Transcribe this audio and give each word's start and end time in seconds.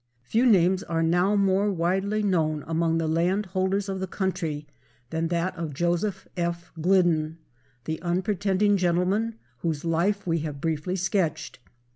Few 0.23 0.47
names 0.47 0.81
are 0.81 1.03
now 1.03 1.35
more 1.35 1.71
widely 1.71 2.23
known 2.23 2.63
among 2.65 2.97
the 2.97 3.05
land 3.07 3.45
holders 3.45 3.87
of 3.87 3.99
the 3.99 4.07
country 4.07 4.65
than 5.11 5.27
that 5.27 5.55
of 5.55 5.75
Joseph 5.75 6.27
F. 6.35 6.71
Glidden, 6.81 7.37
the 7.85 8.01
unpretending 8.01 8.77
gentleman 8.77 9.35
whose 9.57 9.85
life 9.85 10.25
we 10.25 10.39
have 10.39 10.59
briefly 10.59 10.95
sketched. 10.95 11.59